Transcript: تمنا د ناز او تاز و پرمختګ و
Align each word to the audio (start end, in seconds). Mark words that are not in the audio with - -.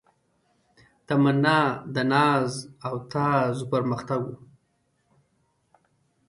تمنا 1.07 1.59
د 1.93 1.95
ناز 2.11 2.51
او 2.87 2.95
تاز 3.11 3.55
و 3.61 3.69
پرمختګ 3.71 4.21
و 4.27 4.31